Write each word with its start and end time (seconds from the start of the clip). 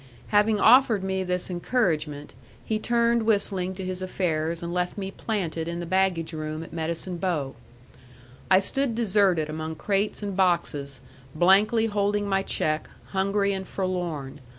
Having 0.29 0.59
offered 0.59 1.03
me 1.03 1.23
this 1.23 1.51
encouragement, 1.51 2.33
he 2.65 2.79
turned 2.79 3.21
whistling 3.21 3.75
to 3.75 3.85
his 3.85 4.01
affairs 4.01 4.63
and 4.63 4.73
left 4.73 4.97
me 4.97 5.11
planted 5.11 5.67
in 5.67 5.79
the 5.79 5.85
baggage 5.85 6.33
room 6.33 6.63
at 6.63 6.73
Medicine 6.73 7.17
Bow. 7.17 7.53
I 8.49 8.57
stood 8.57 8.95
deserted 8.95 9.47
among 9.47 9.75
crates 9.75 10.23
and 10.23 10.35
boxes, 10.35 11.01
blankly 11.35 11.85
holding 11.85 12.27
my 12.27 12.41
check, 12.41 12.89
hungry 13.09 13.53
and 13.53 13.67
forlorn. 13.67 14.39